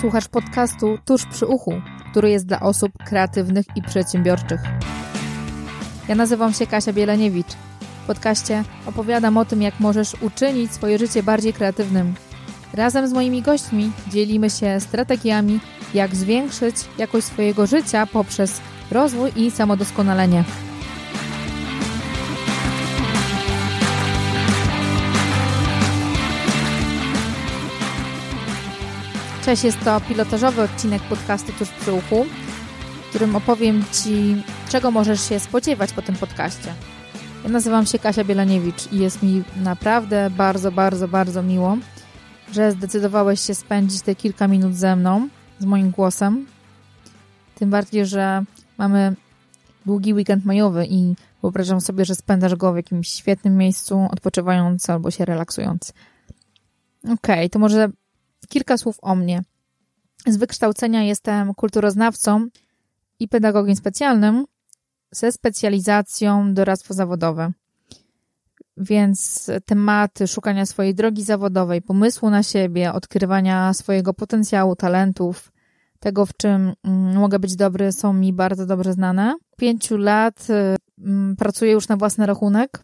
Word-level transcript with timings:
Słuchasz 0.00 0.28
podcastu 0.28 0.98
Tuż 1.04 1.26
przy 1.26 1.46
uchu, 1.46 1.72
który 2.10 2.30
jest 2.30 2.46
dla 2.46 2.60
osób 2.60 2.92
kreatywnych 3.06 3.66
i 3.76 3.82
przedsiębiorczych. 3.82 4.60
Ja 6.08 6.14
nazywam 6.14 6.52
się 6.52 6.66
Kasia 6.66 6.92
Bieleniewicz. 6.92 7.52
W 8.02 8.06
podcaście 8.06 8.64
opowiadam 8.86 9.36
o 9.36 9.44
tym, 9.44 9.62
jak 9.62 9.80
możesz 9.80 10.14
uczynić 10.20 10.72
swoje 10.72 10.98
życie 10.98 11.22
bardziej 11.22 11.52
kreatywnym. 11.52 12.14
Razem 12.72 13.08
z 13.08 13.12
moimi 13.12 13.42
gośćmi 13.42 13.92
dzielimy 14.08 14.50
się 14.50 14.80
strategiami, 14.80 15.60
jak 15.94 16.14
zwiększyć 16.14 16.76
jakość 16.98 17.26
swojego 17.26 17.66
życia 17.66 18.06
poprzez 18.06 18.60
rozwój 18.90 19.30
i 19.36 19.50
samodoskonalenie. 19.50 20.44
Cześć, 29.44 29.64
jest 29.64 29.80
to 29.80 30.00
pilotażowy 30.00 30.62
odcinek 30.62 31.02
podcastu 31.02 31.52
Tuż 31.52 31.68
przy 31.68 31.92
uchu, 31.92 32.24
w 33.02 33.08
którym 33.08 33.36
opowiem 33.36 33.84
Ci, 33.92 34.42
czego 34.68 34.90
możesz 34.90 35.28
się 35.28 35.40
spodziewać 35.40 35.92
po 35.92 36.02
tym 36.02 36.14
podcaście. 36.14 36.74
Ja 37.44 37.50
nazywam 37.50 37.86
się 37.86 37.98
Kasia 37.98 38.24
Bielaniewicz 38.24 38.92
i 38.92 38.98
jest 38.98 39.22
mi 39.22 39.42
naprawdę 39.56 40.30
bardzo, 40.30 40.72
bardzo, 40.72 41.08
bardzo 41.08 41.42
miło, 41.42 41.76
że 42.52 42.72
zdecydowałeś 42.72 43.40
się 43.40 43.54
spędzić 43.54 44.02
te 44.02 44.14
kilka 44.14 44.48
minut 44.48 44.74
ze 44.74 44.96
mną, 44.96 45.28
z 45.58 45.64
moim 45.64 45.90
głosem. 45.90 46.46
Tym 47.54 47.70
bardziej, 47.70 48.06
że 48.06 48.44
mamy 48.78 49.14
długi 49.86 50.14
weekend 50.14 50.44
majowy 50.44 50.86
i 50.86 51.14
wyobrażam 51.42 51.80
sobie, 51.80 52.04
że 52.04 52.14
spędzasz 52.14 52.54
go 52.54 52.72
w 52.72 52.76
jakimś 52.76 53.08
świetnym 53.08 53.56
miejscu, 53.56 54.08
odpoczywając 54.10 54.90
albo 54.90 55.10
się 55.10 55.24
relaksując. 55.24 55.92
Okej, 57.04 57.14
okay, 57.14 57.48
to 57.48 57.58
może 57.58 57.88
kilka 58.46 58.78
słów 58.78 58.96
o 59.02 59.14
mnie. 59.14 59.42
Z 60.26 60.36
wykształcenia 60.36 61.02
jestem 61.02 61.54
kulturoznawcą 61.54 62.46
i 63.18 63.28
pedagogiem 63.28 63.76
specjalnym 63.76 64.44
ze 65.10 65.32
specjalizacją 65.32 66.54
doradztwo 66.54 66.94
zawodowe. 66.94 67.52
Więc 68.76 69.50
tematy 69.64 70.26
szukania 70.26 70.66
swojej 70.66 70.94
drogi 70.94 71.22
zawodowej, 71.22 71.82
pomysłu 71.82 72.30
na 72.30 72.42
siebie, 72.42 72.92
odkrywania 72.92 73.74
swojego 73.74 74.14
potencjału, 74.14 74.76
talentów, 74.76 75.52
tego, 76.00 76.26
w 76.26 76.36
czym 76.36 76.72
mm, 76.84 77.16
mogę 77.16 77.38
być 77.38 77.56
dobry, 77.56 77.92
są 77.92 78.12
mi 78.12 78.32
bardzo 78.32 78.66
dobrze 78.66 78.92
znane. 78.92 79.36
Pięciu 79.56 79.96
lat 79.96 80.46
mm, 80.98 81.36
pracuję 81.36 81.72
już 81.72 81.88
na 81.88 81.96
własny 81.96 82.26
rachunek 82.26 82.82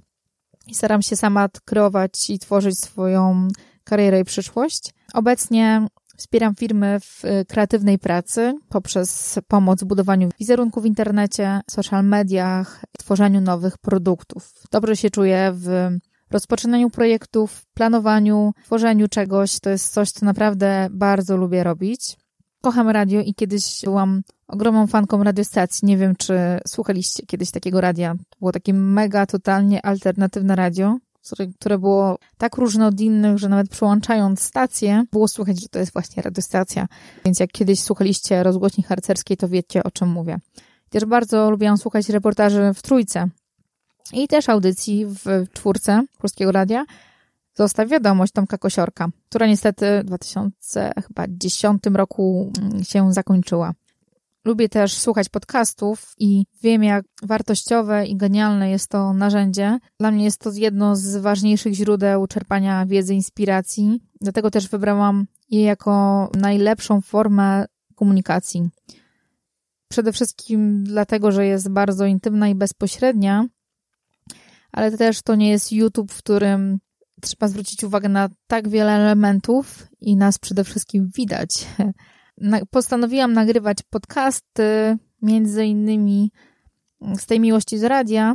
i 0.67 0.75
staram 0.75 1.03
się 1.03 1.17
sama 1.17 1.49
kreować 1.65 2.31
i 2.31 2.39
tworzyć 2.39 2.79
swoją 2.79 3.49
karierę 3.91 4.21
i 4.21 4.25
przyszłość. 4.25 4.95
Obecnie 5.15 5.87
Wspieram 6.17 6.55
firmy 6.55 7.01
w 7.01 7.23
kreatywnej 7.49 7.99
pracy 7.99 8.59
poprzez 8.69 9.39
pomoc 9.49 9.81
w 9.81 9.87
budowaniu 9.87 10.29
wizerunku 10.41 10.81
w 10.81 10.87
internecie, 10.87 11.61
social 11.71 12.05
mediach, 12.05 12.85
tworzeniu 12.99 13.41
nowych 13.41 13.79
produktów. 13.79 14.53
Dobrze 14.71 14.97
się 14.97 15.11
czuję 15.11 15.53
w 15.55 15.91
rozpoczynaniu 16.31 16.91
projektów, 16.91 17.67
planowaniu, 17.75 18.53
tworzeniu 18.65 19.09
czegoś. 19.09 19.61
To 19.61 19.71
jest 19.71 19.93
coś, 19.93 20.11
co 20.11 20.27
naprawdę 20.27 20.89
bardzo 20.91 21.37
lubię 21.37 21.65
robić. 21.65 22.17
Kocham 22.61 22.89
radio 22.89 23.21
i 23.21 23.35
kiedyś 23.35 23.81
byłam 23.85 24.23
ogromną 24.49 24.87
fanką 24.87 25.25
radiostacji. 25.25 25.87
Nie 25.87 25.97
wiem, 25.97 26.17
czy 26.17 26.35
słuchaliście 26.69 27.27
kiedyś 27.27 27.51
takiego 27.51 27.81
radia. 27.81 28.15
To 28.15 28.39
było 28.39 28.53
takie 28.53 28.75
mega, 28.75 29.27
totalnie 29.27 29.87
alternatywne 29.87 30.57
radio 30.57 30.99
które 31.59 31.79
było 31.79 32.19
tak 32.39 32.57
różne 32.57 32.87
od 32.87 33.01
innych, 33.01 33.39
że 33.39 33.49
nawet 33.49 33.69
przełączając 33.69 34.43
stację, 34.43 35.05
było 35.13 35.29
słychać, 35.29 35.61
że 35.61 35.69
to 35.69 35.79
jest 35.79 35.93
właśnie 35.93 36.23
radiostacja. 36.23 36.89
Więc 37.25 37.41
jak 37.41 37.51
kiedyś 37.51 37.81
słuchaliście 37.81 38.43
rozgłośni 38.43 38.85
harcerskiej, 38.85 39.37
to 39.37 39.49
wiecie, 39.49 39.83
o 39.83 39.91
czym 39.91 40.09
mówię. 40.09 40.39
Też 40.91 41.05
bardzo 41.05 41.51
lubiłam 41.51 41.79
słuchać 41.79 42.09
reportaży 42.09 42.71
w 42.75 42.83
Trójce 42.83 43.29
i 44.13 44.29
też 44.29 44.49
audycji 44.49 45.07
w 45.07 45.47
czwórce 45.53 46.05
Polskiego 46.19 46.53
Radia. 46.53 46.85
Zostaw 47.55 47.89
wiadomość 47.89 48.33
Tomka 48.33 48.59
Kosiorka, 48.59 49.09
która 49.29 49.47
niestety 49.47 50.01
w 50.03 50.05
2010 50.05 51.83
roku 51.95 52.53
się 52.83 53.13
zakończyła. 53.13 53.73
Lubię 54.45 54.69
też 54.69 54.95
słuchać 54.95 55.29
podcastów 55.29 56.15
i 56.19 56.45
wiem, 56.63 56.83
jak 56.83 57.05
wartościowe 57.23 58.07
i 58.07 58.17
genialne 58.17 58.71
jest 58.71 58.89
to 58.89 59.13
narzędzie. 59.13 59.79
Dla 59.99 60.11
mnie 60.11 60.25
jest 60.25 60.41
to 60.41 60.51
jedno 60.55 60.97
z 60.97 61.17
ważniejszych 61.17 61.75
źródeł 61.75 62.27
czerpania 62.27 62.87
wiedzy, 62.87 63.15
inspiracji. 63.15 64.01
Dlatego 64.21 64.51
też 64.51 64.69
wybrałam 64.69 65.27
je 65.51 65.63
jako 65.63 66.29
najlepszą 66.35 67.01
formę 67.01 67.65
komunikacji. 67.95 68.69
Przede 69.89 70.13
wszystkim 70.13 70.85
dlatego, 70.85 71.33
że 71.33 71.47
jest 71.47 71.69
bardzo 71.69 72.07
intymna 72.07 72.49
i 72.49 72.55
bezpośrednia, 72.55 73.47
ale 74.73 74.97
też 74.97 75.23
to 75.23 75.35
nie 75.35 75.51
jest 75.51 75.73
YouTube, 75.73 76.13
w 76.13 76.19
którym 76.19 76.79
trzeba 77.21 77.49
zwrócić 77.49 77.85
uwagę 77.85 78.09
na 78.09 78.29
tak 78.47 78.69
wiele 78.69 78.93
elementów 78.93 79.87
i 80.01 80.17
nas 80.17 80.39
przede 80.39 80.65
wszystkim 80.65 81.11
widać. 81.17 81.51
postanowiłam 82.71 83.33
nagrywać 83.33 83.79
podcasty, 83.91 84.97
między 85.23 85.65
innymi 85.65 86.33
z 87.19 87.27
tej 87.27 87.41
miłości 87.41 87.79
z 87.79 87.85
radia, 87.85 88.35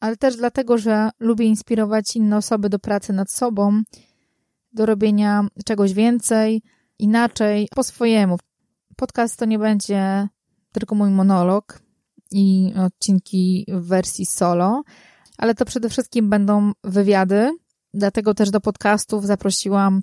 ale 0.00 0.16
też 0.16 0.36
dlatego, 0.36 0.78
że 0.78 1.10
lubię 1.20 1.44
inspirować 1.46 2.16
inne 2.16 2.36
osoby 2.36 2.68
do 2.68 2.78
pracy 2.78 3.12
nad 3.12 3.30
sobą, 3.30 3.82
do 4.72 4.86
robienia 4.86 5.46
czegoś 5.64 5.92
więcej, 5.92 6.62
inaczej, 6.98 7.68
po 7.74 7.82
swojemu. 7.82 8.36
Podcast 8.96 9.38
to 9.38 9.44
nie 9.44 9.58
będzie 9.58 10.28
tylko 10.72 10.94
mój 10.94 11.10
monolog 11.10 11.82
i 12.30 12.72
odcinki 12.86 13.66
w 13.68 13.86
wersji 13.86 14.26
solo, 14.26 14.82
ale 15.38 15.54
to 15.54 15.64
przede 15.64 15.88
wszystkim 15.88 16.30
będą 16.30 16.72
wywiady. 16.84 17.50
Dlatego 17.94 18.34
też 18.34 18.50
do 18.50 18.60
podcastów 18.60 19.26
zaprosiłam 19.26 20.00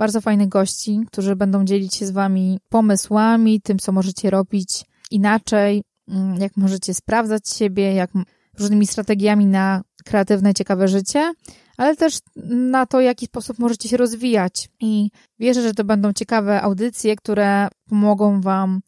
bardzo 0.00 0.20
fajnych 0.20 0.48
gości, 0.48 1.00
którzy 1.06 1.36
będą 1.36 1.64
dzielić 1.64 1.94
się 1.94 2.06
z 2.06 2.10
Wami 2.10 2.58
pomysłami, 2.68 3.60
tym, 3.60 3.78
co 3.78 3.92
możecie 3.92 4.30
robić 4.30 4.84
inaczej, 5.10 5.82
mm, 6.08 6.36
jak 6.40 6.56
możecie 6.56 6.94
sprawdzać 6.94 7.48
siebie, 7.48 7.94
jak 7.94 8.10
różnymi 8.58 8.86
strategiami 8.86 9.46
na 9.46 9.82
kreatywne, 10.04 10.54
ciekawe 10.54 10.88
życie, 10.88 11.32
ale 11.76 11.96
też 11.96 12.18
na 12.50 12.86
to, 12.86 12.98
w 12.98 13.02
jaki 13.02 13.26
sposób 13.26 13.58
możecie 13.58 13.88
się 13.88 13.96
rozwijać. 13.96 14.68
I 14.80 15.10
wierzę, 15.38 15.62
że 15.62 15.74
to 15.74 15.84
będą 15.84 16.12
ciekawe 16.12 16.62
audycje, 16.62 17.16
które 17.16 17.68
pomogą 17.88 18.40
Wam 18.40 18.80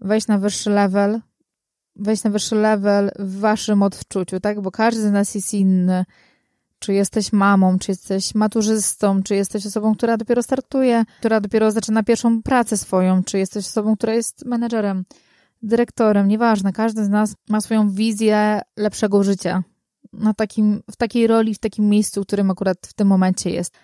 wejść 0.00 0.26
na 0.26 0.38
wyższy 0.38 0.70
level, 0.70 1.20
wejść 1.96 2.24
na 2.24 2.30
wyższy 2.30 2.54
level 2.54 3.10
w 3.18 3.40
Waszym 3.40 3.82
odczuciu, 3.82 4.40
tak? 4.40 4.60
Bo 4.60 4.70
każdy 4.70 5.02
z 5.02 5.12
nas 5.12 5.34
jest 5.34 5.54
inny 5.54 6.04
czy 6.78 6.92
jesteś 6.94 7.32
mamą, 7.32 7.78
czy 7.78 7.90
jesteś 7.90 8.34
maturzystą, 8.34 9.22
czy 9.22 9.34
jesteś 9.34 9.66
osobą, 9.66 9.94
która 9.94 10.16
dopiero 10.16 10.42
startuje, 10.42 11.04
która 11.18 11.40
dopiero 11.40 11.70
zaczyna 11.70 12.02
pierwszą 12.02 12.42
pracę 12.42 12.76
swoją, 12.76 13.24
czy 13.24 13.38
jesteś 13.38 13.66
osobą, 13.66 13.96
która 13.96 14.14
jest 14.14 14.44
menedżerem, 14.44 15.04
dyrektorem, 15.62 16.28
nieważne. 16.28 16.72
Każdy 16.72 17.04
z 17.04 17.08
nas 17.08 17.34
ma 17.48 17.60
swoją 17.60 17.90
wizję 17.90 18.60
lepszego 18.76 19.22
życia 19.22 19.62
na 20.12 20.34
takim, 20.34 20.82
w 20.90 20.96
takiej 20.96 21.26
roli, 21.26 21.54
w 21.54 21.58
takim 21.58 21.88
miejscu, 21.88 22.22
w 22.22 22.26
którym 22.26 22.50
akurat 22.50 22.78
w 22.86 22.92
tym 22.92 23.08
momencie 23.08 23.50
jest. 23.50 23.74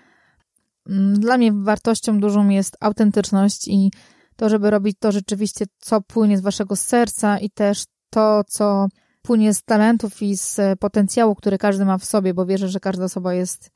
Mm, 0.89 1.21
dla 1.21 1.39
mnie 1.39 1.53
wartością 1.53 2.21
dużą 2.21 2.49
jest 2.49 2.77
autentyczność 2.81 3.69
i 3.69 3.91
to, 4.37 4.49
żeby 4.49 4.71
robić 4.71 4.97
to 5.01 5.13
rzeczywiście, 5.13 5.65
co 5.79 6.01
płynie 6.01 6.39
z 6.39 6.41
waszego 6.41 6.77
serca 6.77 7.39
i 7.39 7.51
też 7.51 7.85
to, 8.11 8.45
co 8.49 8.87
płynie 9.23 9.55
z 9.55 9.63
talentów 9.63 10.23
i 10.23 10.37
z 10.37 10.61
potencjału, 10.79 11.35
który 11.35 11.59
każdy 11.59 11.85
ma 11.85 11.99
w 11.99 12.05
sobie, 12.05 12.35
bo 12.35 12.47
wierzę, 12.47 12.69
że 12.69 12.81
każda 12.81 13.05
osoba 13.05 13.35
jest 13.35 13.71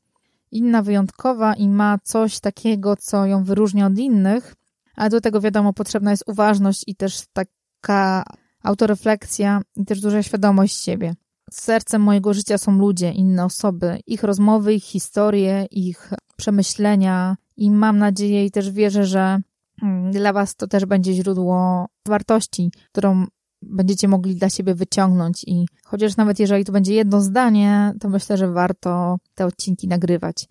inna, 0.51 0.81
wyjątkowa 0.81 1.53
i 1.53 1.69
ma 1.69 1.97
coś 2.03 2.39
takiego, 2.39 2.95
co 2.95 3.25
ją 3.25 3.43
wyróżnia 3.43 3.87
od 3.87 3.97
innych, 3.97 4.55
ale 4.95 5.09
do 5.09 5.21
tego 5.21 5.41
wiadomo, 5.41 5.73
potrzebna 5.73 6.11
jest 6.11 6.23
uważność 6.27 6.83
i 6.87 6.95
też 6.95 7.23
taka 7.33 8.23
autorefleksja 8.63 9.61
i 9.75 9.85
też 9.85 10.01
duża 10.01 10.23
świadomość 10.23 10.83
siebie. 10.83 11.13
Sercem 11.51 12.01
mojego 12.01 12.33
życia 12.33 12.57
są 12.57 12.77
ludzie, 12.77 13.11
inne 13.11 13.45
osoby, 13.45 13.99
ich 14.07 14.23
rozmowy, 14.23 14.73
ich 14.73 14.83
historie, 14.83 15.65
ich 15.71 16.13
przemyślenia 16.37 17.37
i 17.57 17.71
mam 17.71 17.97
nadzieję 17.97 18.45
i 18.45 18.51
też 18.51 18.71
wierzę, 18.71 19.05
że 19.05 19.39
mm, 19.81 20.11
dla 20.11 20.33
Was 20.33 20.55
to 20.55 20.67
też 20.67 20.85
będzie 20.85 21.13
źródło 21.13 21.85
wartości, 22.07 22.71
którą 22.91 23.25
będziecie 23.61 24.07
mogli 24.07 24.35
dla 24.35 24.49
siebie 24.49 24.75
wyciągnąć 24.75 25.43
i 25.47 25.65
chociaż 25.83 26.17
nawet 26.17 26.39
jeżeli 26.39 26.65
to 26.65 26.71
będzie 26.71 26.93
jedno 26.93 27.21
zdanie, 27.21 27.93
to 27.99 28.09
myślę, 28.09 28.37
że 28.37 28.51
warto 28.51 29.17
te 29.35 29.45
odcinki 29.45 29.87
nagrywać. 29.87 30.47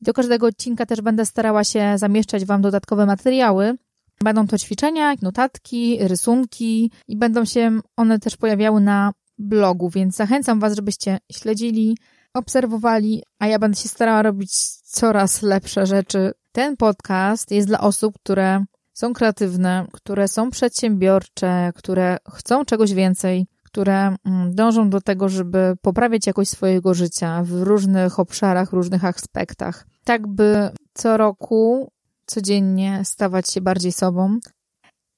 Do 0.00 0.12
każdego 0.12 0.46
odcinka 0.46 0.86
też 0.86 1.00
będę 1.00 1.26
starała 1.26 1.64
się 1.64 1.92
zamieszczać 1.96 2.44
Wam 2.44 2.62
dodatkowe 2.62 3.06
materiały. 3.06 3.76
Będą 4.24 4.46
to 4.46 4.58
ćwiczenia, 4.58 5.14
notatki, 5.22 5.98
rysunki 6.00 6.90
i 7.08 7.16
będą 7.16 7.44
się 7.44 7.80
one 7.96 8.18
też 8.18 8.36
pojawiały 8.36 8.80
na 8.80 9.12
blogu, 9.38 9.90
więc 9.90 10.16
zachęcam 10.16 10.60
Was, 10.60 10.76
żebyście 10.76 11.18
śledzili, 11.32 11.96
obserwowali, 12.34 13.22
a 13.38 13.46
ja 13.46 13.58
będę 13.58 13.76
się 13.76 13.88
starała 13.88 14.22
robić 14.22 14.52
coraz 14.82 15.42
lepsze 15.42 15.86
rzeczy. 15.86 16.32
Ten 16.52 16.76
podcast 16.76 17.50
jest 17.50 17.68
dla 17.68 17.80
osób, 17.80 18.14
które 18.18 18.64
są 18.98 19.12
kreatywne, 19.12 19.86
które 19.92 20.28
są 20.28 20.50
przedsiębiorcze, 20.50 21.72
które 21.74 22.16
chcą 22.34 22.64
czegoś 22.64 22.94
więcej, 22.94 23.46
które 23.64 24.16
mm, 24.24 24.54
dążą 24.54 24.90
do 24.90 25.00
tego, 25.00 25.28
żeby 25.28 25.74
poprawiać 25.82 26.26
jakość 26.26 26.50
swojego 26.50 26.94
życia 26.94 27.42
w 27.44 27.62
różnych 27.62 28.18
obszarach, 28.20 28.72
różnych 28.72 29.04
aspektach, 29.04 29.86
tak 30.04 30.26
by 30.26 30.70
co 30.94 31.16
roku, 31.16 31.92
codziennie 32.26 33.00
stawać 33.04 33.50
się 33.50 33.60
bardziej 33.60 33.92
sobą. 33.92 34.38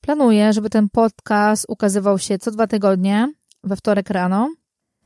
Planuję, 0.01 0.53
żeby 0.53 0.71
ten 0.71 0.89
podcast 0.89 1.67
ukazywał 1.69 2.19
się 2.19 2.39
co 2.39 2.51
dwa 2.51 2.67
tygodnie, 2.67 3.33
we 3.65 3.77
wtorek 3.77 4.11
rano. 4.11 4.55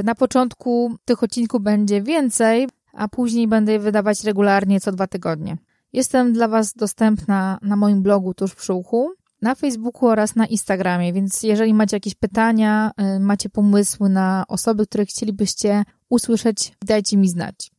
Na 0.04 0.14
początku 0.14 0.96
tych 1.04 1.22
odcinków 1.22 1.62
będzie 1.62 2.02
więcej, 2.02 2.68
a 2.92 3.08
później 3.08 3.48
będę 3.48 3.72
je 3.72 3.78
wydawać 3.78 4.24
regularnie 4.24 4.80
co 4.80 4.92
dwa 4.92 5.06
tygodnie. 5.06 5.56
Jestem 5.94 6.32
dla 6.32 6.48
Was 6.48 6.72
dostępna 6.72 7.58
na 7.62 7.76
moim 7.76 8.02
blogu 8.02 8.34
Tuż 8.34 8.54
przy 8.54 8.72
uchu, 8.72 9.12
na 9.42 9.54
Facebooku 9.54 10.08
oraz 10.08 10.36
na 10.36 10.46
Instagramie, 10.46 11.12
więc 11.12 11.42
jeżeli 11.42 11.74
macie 11.74 11.96
jakieś 11.96 12.14
pytania, 12.14 12.90
y, 13.16 13.20
macie 13.20 13.48
pomysły 13.48 14.08
na 14.08 14.44
osoby, 14.48 14.86
które 14.86 15.06
chcielibyście 15.06 15.84
usłyszeć, 16.08 16.72
dajcie 16.84 17.16
mi 17.16 17.28
znać. 17.28 17.70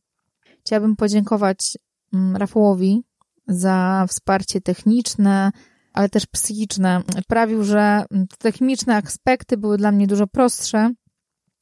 Chciałabym 0.60 0.96
podziękować 0.96 1.78
mm, 2.12 2.36
Rafałowi 2.36 3.04
za 3.48 4.06
wsparcie 4.08 4.60
techniczne, 4.60 5.52
ale 5.92 6.08
też 6.08 6.26
psychiczne. 6.26 7.02
Sprawił, 7.22 7.64
że 7.64 8.04
techniczne 8.38 8.96
aspekty 8.96 9.56
były 9.56 9.78
dla 9.78 9.92
mnie 9.92 10.06
dużo 10.06 10.26
prostsze 10.26 10.92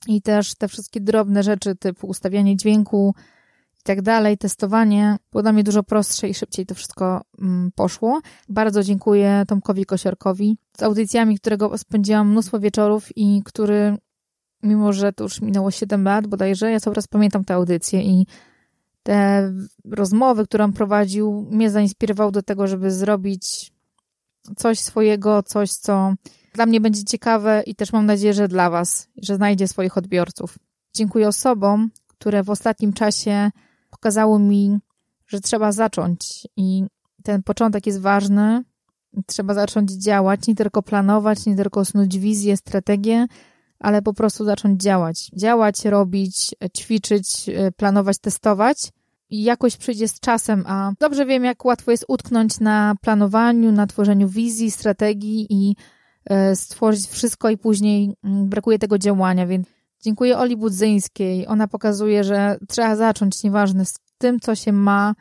i 0.06 0.22
też 0.22 0.54
te 0.54 0.68
wszystkie 0.68 1.00
drobne 1.00 1.42
rzeczy 1.42 1.76
typu 1.76 2.06
ustawianie 2.06 2.56
dźwięku, 2.56 3.14
i 3.84 3.86
tak 3.86 4.02
dalej, 4.02 4.38
testowanie 4.38 5.16
było 5.32 5.42
dla 5.42 5.52
mnie 5.52 5.64
dużo 5.64 5.82
prostsze 5.82 6.28
i 6.28 6.34
szybciej 6.34 6.66
to 6.66 6.74
wszystko 6.74 7.22
mm, 7.40 7.70
poszło. 7.74 8.20
Bardzo 8.48 8.82
dziękuję 8.82 9.44
Tomkowi 9.48 9.84
Kosiorkowi 9.84 10.58
z 10.78 10.82
audycjami, 10.82 11.38
którego 11.38 11.78
spędziłam 11.78 12.30
mnóstwo 12.30 12.60
wieczorów 12.60 13.16
i 13.16 13.42
który, 13.44 13.96
mimo 14.62 14.92
że 14.92 15.12
to 15.12 15.24
już 15.24 15.40
minęło 15.40 15.70
7 15.70 16.04
lat 16.04 16.26
bodajże, 16.26 16.70
ja 16.70 16.80
cały 16.80 16.94
raz 16.94 17.06
pamiętam 17.06 17.44
te 17.44 17.54
audycje 17.54 18.02
i 18.02 18.26
te 19.02 19.52
rozmowy, 19.84 20.44
które 20.44 20.64
on 20.64 20.72
prowadził, 20.72 21.46
mnie 21.50 21.70
zainspirował 21.70 22.30
do 22.30 22.42
tego, 22.42 22.66
żeby 22.66 22.90
zrobić 22.90 23.72
coś 24.56 24.78
swojego, 24.80 25.42
coś, 25.42 25.72
co 25.72 26.14
dla 26.54 26.66
mnie 26.66 26.80
będzie 26.80 27.04
ciekawe 27.04 27.62
i 27.66 27.74
też 27.74 27.92
mam 27.92 28.06
nadzieję, 28.06 28.34
że 28.34 28.48
dla 28.48 28.70
Was, 28.70 29.08
że 29.16 29.36
znajdzie 29.36 29.68
swoich 29.68 29.98
odbiorców. 29.98 30.58
Dziękuję 30.94 31.28
osobom, 31.28 31.90
które 32.08 32.42
w 32.42 32.50
ostatnim 32.50 32.92
czasie 32.92 33.50
pokazało 33.94 34.38
mi, 34.38 34.78
że 35.26 35.40
trzeba 35.40 35.72
zacząć 35.72 36.48
i 36.56 36.84
ten 37.22 37.42
początek 37.42 37.86
jest 37.86 38.00
ważny. 38.00 38.62
Trzeba 39.26 39.54
zacząć 39.54 39.92
działać, 39.92 40.46
nie 40.46 40.54
tylko 40.54 40.82
planować, 40.82 41.46
nie 41.46 41.56
tylko 41.56 41.84
snuć 41.84 42.18
wizję, 42.18 42.56
strategię, 42.56 43.26
ale 43.78 44.02
po 44.02 44.14
prostu 44.14 44.44
zacząć 44.44 44.82
działać. 44.82 45.30
Działać, 45.36 45.84
robić, 45.84 46.54
ćwiczyć, 46.76 47.50
planować, 47.76 48.18
testować 48.18 48.92
i 49.30 49.42
jakoś 49.42 49.76
przyjdzie 49.76 50.08
z 50.08 50.20
czasem, 50.20 50.64
a 50.66 50.92
dobrze 51.00 51.26
wiem, 51.26 51.44
jak 51.44 51.64
łatwo 51.64 51.90
jest 51.90 52.04
utknąć 52.08 52.60
na 52.60 52.94
planowaniu, 53.00 53.72
na 53.72 53.86
tworzeniu 53.86 54.28
wizji, 54.28 54.70
strategii 54.70 55.46
i 55.50 55.76
e, 56.24 56.56
stworzyć 56.56 57.06
wszystko 57.06 57.50
i 57.50 57.58
później 57.58 58.14
mm, 58.24 58.48
brakuje 58.48 58.78
tego 58.78 58.98
działania, 58.98 59.46
więc 59.46 59.66
Dziękuję 60.04 60.38
Oli 60.38 60.56
Budzyńskiej. 60.56 61.46
Ona 61.46 61.68
pokazuje, 61.68 62.24
że 62.24 62.56
trzeba 62.68 62.96
zacząć, 62.96 63.42
nieważne 63.42 63.84
z 63.84 63.98
tym, 64.18 64.40
co 64.40 64.54
się 64.54 64.72
ma, 64.72 65.14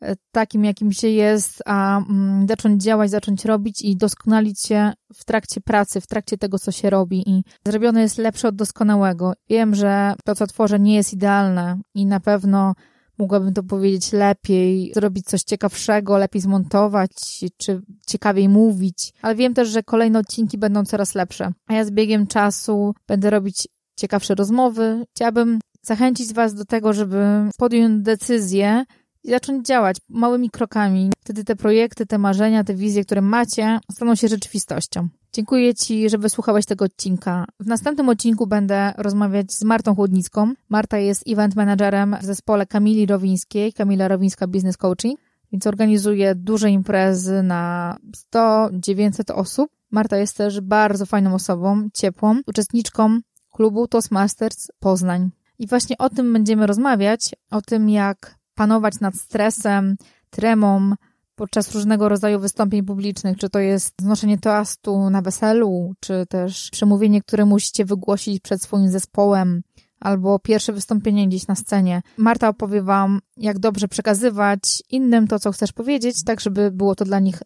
e, 0.00 0.14
takim, 0.32 0.64
jakim 0.64 0.92
się 0.92 1.08
jest, 1.08 1.62
a 1.66 1.98
mm, 1.98 2.46
zacząć 2.48 2.82
działać, 2.82 3.10
zacząć 3.10 3.44
robić 3.44 3.82
i 3.82 3.96
doskonalić 3.96 4.60
się 4.60 4.92
w 5.14 5.24
trakcie 5.24 5.60
pracy, 5.60 6.00
w 6.00 6.06
trakcie 6.06 6.38
tego, 6.38 6.58
co 6.58 6.72
się 6.72 6.90
robi. 6.90 7.30
I 7.30 7.42
zrobione 7.66 8.02
jest 8.02 8.18
lepsze 8.18 8.48
od 8.48 8.56
doskonałego. 8.56 9.32
Wiem, 9.48 9.74
że 9.74 10.14
to, 10.24 10.34
co 10.34 10.46
tworzę, 10.46 10.80
nie 10.80 10.94
jest 10.94 11.12
idealne 11.12 11.80
i 11.94 12.06
na 12.06 12.20
pewno 12.20 12.74
mogłabym 13.18 13.54
to 13.54 13.62
powiedzieć 13.62 14.12
lepiej, 14.12 14.92
zrobić 14.94 15.26
coś 15.26 15.42
ciekawszego, 15.42 16.18
lepiej 16.18 16.42
zmontować, 16.42 17.10
czy 17.56 17.80
ciekawiej 18.06 18.48
mówić, 18.48 19.12
ale 19.22 19.34
wiem 19.34 19.54
też, 19.54 19.68
że 19.68 19.82
kolejne 19.82 20.18
odcinki 20.18 20.58
będą 20.58 20.84
coraz 20.84 21.14
lepsze. 21.14 21.52
A 21.66 21.74
ja 21.74 21.84
z 21.84 21.90
biegiem 21.90 22.26
czasu 22.26 22.94
będę 23.08 23.30
robić 23.30 23.68
ciekawsze 23.96 24.34
rozmowy. 24.34 25.06
Chciałabym 25.14 25.58
zachęcić 25.82 26.32
Was 26.32 26.54
do 26.54 26.64
tego, 26.64 26.92
żeby 26.92 27.24
podjąć 27.58 28.02
decyzję 28.02 28.84
i 29.24 29.30
zacząć 29.30 29.66
działać 29.66 29.96
małymi 30.08 30.50
krokami. 30.50 31.10
Wtedy 31.20 31.44
te 31.44 31.56
projekty, 31.56 32.06
te 32.06 32.18
marzenia, 32.18 32.64
te 32.64 32.74
wizje, 32.74 33.04
które 33.04 33.20
macie, 33.20 33.78
staną 33.92 34.14
się 34.14 34.28
rzeczywistością. 34.28 35.08
Dziękuję 35.32 35.74
Ci, 35.74 36.10
że 36.10 36.18
wysłuchałeś 36.18 36.66
tego 36.66 36.84
odcinka. 36.84 37.44
W 37.60 37.66
następnym 37.66 38.08
odcinku 38.08 38.46
będę 38.46 38.92
rozmawiać 38.96 39.52
z 39.52 39.64
Martą 39.64 39.94
Chłodnicką. 39.94 40.54
Marta 40.68 40.98
jest 40.98 41.22
event 41.28 41.56
managerem 41.56 42.16
w 42.20 42.24
zespole 42.24 42.66
Kamili 42.66 43.06
Rowińskiej, 43.06 43.72
Kamila 43.72 44.08
Rowińska 44.08 44.46
Business 44.46 44.76
Coaching, 44.76 45.20
więc 45.52 45.66
organizuje 45.66 46.34
duże 46.34 46.70
imprezy 46.70 47.42
na 47.42 47.96
100-900 48.34 49.32
osób. 49.34 49.70
Marta 49.90 50.16
jest 50.16 50.36
też 50.36 50.60
bardzo 50.60 51.06
fajną 51.06 51.34
osobą, 51.34 51.88
ciepłą, 51.94 52.40
uczestniczką 52.46 53.20
klubu 53.56 53.88
Toastmasters 53.88 54.68
Poznań. 54.78 55.30
I 55.58 55.66
właśnie 55.66 55.98
o 55.98 56.10
tym 56.10 56.32
będziemy 56.32 56.66
rozmawiać, 56.66 57.30
o 57.50 57.62
tym 57.62 57.88
jak 57.88 58.38
panować 58.54 59.00
nad 59.00 59.14
stresem, 59.14 59.96
tremą 60.30 60.92
podczas 61.34 61.74
różnego 61.74 62.08
rodzaju 62.08 62.40
wystąpień 62.40 62.82
publicznych, 62.84 63.38
czy 63.38 63.50
to 63.50 63.58
jest 63.58 63.94
znoszenie 64.00 64.38
toastu 64.38 65.10
na 65.10 65.22
weselu, 65.22 65.92
czy 66.00 66.26
też 66.28 66.68
przemówienie, 66.72 67.22
które 67.22 67.44
musicie 67.44 67.84
wygłosić 67.84 68.40
przed 68.40 68.62
swoim 68.62 68.90
zespołem, 68.90 69.62
albo 70.00 70.38
pierwsze 70.38 70.72
wystąpienie 70.72 71.28
gdzieś 71.28 71.46
na 71.46 71.54
scenie. 71.54 72.02
Marta 72.16 72.48
opowie 72.48 72.82
Wam, 72.82 73.20
jak 73.36 73.58
dobrze 73.58 73.88
przekazywać 73.88 74.82
innym 74.90 75.26
to, 75.26 75.38
co 75.38 75.52
chcesz 75.52 75.72
powiedzieć, 75.72 76.24
tak 76.24 76.40
żeby 76.40 76.70
było 76.70 76.94
to 76.94 77.04
dla 77.04 77.20
nich 77.20 77.42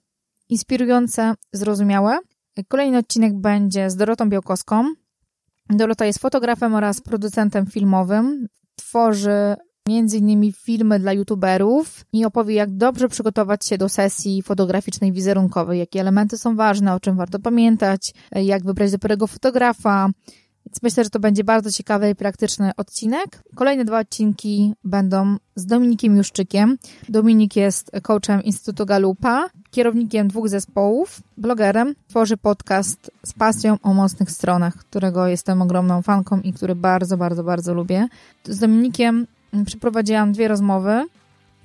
inspirujące, 0.48 1.34
zrozumiałe. 1.52 2.18
Kolejny 2.68 2.98
odcinek 2.98 3.40
będzie 3.40 3.90
z 3.90 3.96
Dorotą 3.96 4.28
Białkowską, 4.28 4.84
Dorota 5.70 6.06
jest 6.06 6.18
fotografem 6.18 6.74
oraz 6.74 7.00
producentem 7.00 7.66
filmowym. 7.66 8.46
Tworzy 8.76 9.56
innymi 9.88 10.52
filmy 10.52 10.98
dla 10.98 11.12
youtuberów 11.12 12.04
i 12.12 12.24
opowie, 12.24 12.54
jak 12.54 12.70
dobrze 12.70 13.08
przygotować 13.08 13.66
się 13.66 13.78
do 13.78 13.88
sesji 13.88 14.42
fotograficznej 14.42 15.12
wizerunkowej, 15.12 15.78
jakie 15.78 16.00
elementy 16.00 16.38
są 16.38 16.56
ważne, 16.56 16.94
o 16.94 17.00
czym 17.00 17.16
warto 17.16 17.38
pamiętać, 17.38 18.14
jak 18.32 18.64
wybrać 18.64 18.90
dobrego 18.92 19.26
fotografa. 19.26 20.08
Więc 20.70 20.82
myślę, 20.82 21.04
że 21.04 21.10
to 21.10 21.20
będzie 21.20 21.44
bardzo 21.44 21.72
ciekawy 21.72 22.10
i 22.10 22.14
praktyczny 22.14 22.70
odcinek. 22.76 23.42
Kolejne 23.54 23.84
dwa 23.84 23.98
odcinki 23.98 24.74
będą 24.84 25.36
z 25.56 25.66
Dominikiem 25.66 26.16
Juszczykiem. 26.16 26.76
Dominik 27.08 27.56
jest 27.56 27.90
coachem 28.02 28.42
Instytutu 28.42 28.86
Galupa, 28.86 29.50
kierownikiem 29.70 30.28
dwóch 30.28 30.48
zespołów, 30.48 31.20
blogerem, 31.36 31.94
tworzy 32.08 32.36
podcast 32.36 33.10
z 33.26 33.32
pasją 33.32 33.76
o 33.82 33.94
mocnych 33.94 34.30
stronach, 34.30 34.76
którego 34.76 35.26
jestem 35.26 35.62
ogromną 35.62 36.02
fanką 36.02 36.40
i 36.40 36.52
który 36.52 36.74
bardzo, 36.74 37.16
bardzo, 37.16 37.44
bardzo 37.44 37.74
lubię. 37.74 38.08
Z 38.44 38.58
Dominikiem 38.58 39.26
przeprowadziłam 39.66 40.32
dwie 40.32 40.48
rozmowy. 40.48 41.04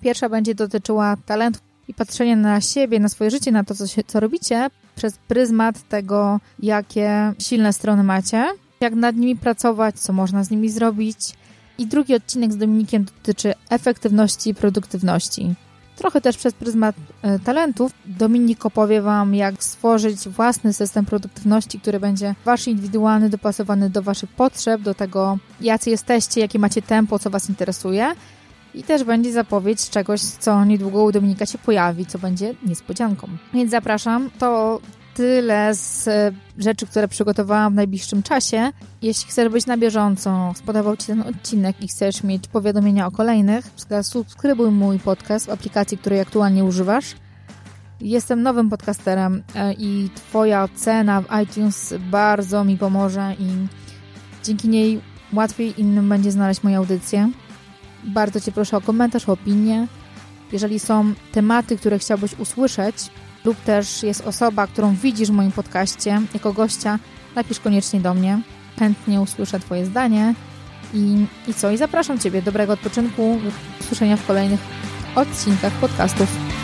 Pierwsza 0.02 0.30
będzie 0.30 0.56
dotyczyła 0.56 1.18
talentów 1.26 1.62
i 1.88 1.94
patrzenia 1.94 2.36
na 2.36 2.62
siebie, 2.62 3.00
na 3.00 3.10
swoje 3.10 3.32
życie, 3.32 3.52
na 3.52 3.64
to, 3.64 3.76
co, 3.76 3.88
się, 3.88 4.04
co 4.08 4.20
robicie, 4.20 4.70
przez 4.96 5.18
pryzmat 5.18 5.88
tego, 5.90 6.40
jakie 6.60 7.34
silne 7.40 7.74
strony 7.74 8.04
macie, 8.04 8.46
jak 8.86 8.96
nad 8.96 9.16
nimi 9.16 9.36
pracować, 9.36 10.00
co 10.00 10.14
można 10.14 10.44
z 10.44 10.50
nimi 10.50 10.70
zrobić. 10.70 11.18
I 11.78 11.88
drugi 11.88 12.16
odcinek 12.16 12.54
z 12.54 12.58
Dominikiem 12.58 13.06
dotyczy 13.06 13.54
efektywności 13.70 14.50
i 14.50 14.56
produktywności 14.56 15.56
trochę 15.96 16.22
też 16.22 16.38
przez 16.38 16.54
pryzmat 16.54 16.96
e, 17.22 17.40
talentów. 17.40 17.92
Dominik 18.06 18.66
opowie 18.66 19.02
Wam, 19.02 19.36
jak 19.36 19.64
stworzyć 19.64 20.30
własny 20.30 20.74
system 20.74 21.06
produktywności, 21.06 21.80
który 21.80 22.00
będzie 22.00 22.36
Wasz 22.46 22.68
indywidualny, 22.68 23.30
dopasowany 23.30 23.90
do 23.90 24.02
Waszych 24.02 24.30
potrzeb, 24.30 24.82
do 24.82 24.94
tego, 24.94 25.38
jacy 25.62 25.90
jesteście, 25.90 26.42
jakie 26.42 26.60
macie 26.60 26.82
tempo, 26.82 27.20
co 27.20 27.30
Was 27.30 27.50
interesuje. 27.50 28.12
I 28.74 28.84
też 28.84 29.04
będzie 29.04 29.34
zapowiedź 29.34 29.90
czegoś, 29.90 30.22
co 30.22 30.66
niedługo 30.66 31.04
u 31.04 31.12
Dominika 31.12 31.46
się 31.46 31.58
pojawi, 31.58 32.06
co 32.06 32.20
będzie 32.20 32.56
niespodzianką. 32.66 33.28
Więc 33.54 33.72
zapraszam. 33.72 34.30
To 34.40 34.80
tyle 35.16 35.76
z 35.76 36.08
e, 36.08 36.32
rzeczy, 36.58 36.88
które 36.88 37.08
przygotowałam 37.08 37.74
w 37.74 37.76
najbliższym 37.76 38.24
czasie. 38.24 38.72
Jeśli 39.02 39.30
chcesz 39.30 39.50
być 39.50 39.66
na 39.66 39.78
bieżąco, 39.78 40.54
spodobał 40.56 40.98
Ci 40.98 41.08
ten 41.08 41.22
odcinek 41.22 41.82
i 41.82 41.88
chcesz 41.88 42.24
mieć 42.24 42.48
powiadomienia 42.48 43.08
o 43.08 43.12
kolejnych, 43.12 43.66
subskrybuj 44.02 44.72
mój 44.72 45.00
podcast 45.00 45.46
w 45.46 45.50
aplikacji, 45.50 45.98
której 45.98 46.20
aktualnie 46.20 46.64
używasz. 46.64 47.16
Jestem 48.02 48.44
nowym 48.44 48.70
podcasterem 48.70 49.44
e, 49.56 49.74
i 49.74 50.10
Twoja 50.16 50.64
ocena 50.64 51.22
w 51.22 51.26
iTunes 51.44 51.94
bardzo 52.12 52.64
mi 52.64 52.78
pomoże 52.78 53.36
i 53.40 53.48
dzięki 54.44 54.70
niej 54.70 55.02
łatwiej 55.34 55.82
innym 55.82 56.10
będzie 56.10 56.32
znaleźć 56.32 56.64
moje 56.64 56.78
audycje. 56.78 57.32
Bardzo 58.04 58.42
Cię 58.42 58.52
proszę 58.52 58.78
o 58.78 58.82
komentarz, 58.82 59.30
o 59.30 59.32
opinię. 59.32 59.88
Jeżeli 60.52 60.80
są 60.80 61.14
tematy, 61.32 61.78
które 61.78 62.00
chciałbyś 62.00 62.40
usłyszeć, 62.40 62.96
lub 63.46 63.62
też 63.62 64.04
jest 64.04 64.28
osoba, 64.28 64.68
którą 64.68 64.96
widzisz 64.96 65.30
w 65.30 65.34
moim 65.34 65.52
podcaście 65.52 66.22
jako 66.34 66.54
gościa, 66.54 67.00
napisz 67.36 67.60
koniecznie 67.60 68.00
do 68.00 68.14
mnie. 68.14 68.42
Chętnie 68.80 69.22
usłyszę 69.22 69.60
Twoje 69.60 69.86
zdanie. 69.86 70.36
I, 70.94 71.26
I 71.48 71.54
co? 71.54 71.72
I 71.72 71.78
zapraszam 71.78 72.20
Ciebie. 72.20 72.42
Dobrego 72.42 72.74
odpoczynku. 72.74 73.40
Do 73.44 73.52
usłyszenia 73.86 74.18
w 74.18 74.28
kolejnych 74.28 74.60
odcinkach 75.16 75.74
podcastów. 75.74 76.55